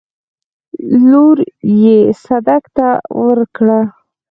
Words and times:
لور 1.09 1.37
يې 1.81 1.97
صدک 2.23 2.63
ته 2.77 2.89
ورکړه. 3.23 3.79